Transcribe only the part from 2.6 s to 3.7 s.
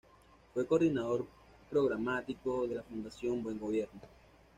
de la Fundación Buen